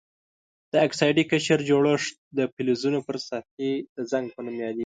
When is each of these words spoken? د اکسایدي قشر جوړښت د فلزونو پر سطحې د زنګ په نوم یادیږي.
د 0.71 0.73
اکسایدي 0.87 1.23
قشر 1.31 1.59
جوړښت 1.69 2.15
د 2.37 2.39
فلزونو 2.53 2.99
پر 3.07 3.15
سطحې 3.27 3.71
د 3.95 3.97
زنګ 4.11 4.25
په 4.35 4.39
نوم 4.45 4.55
یادیږي. 4.65 4.79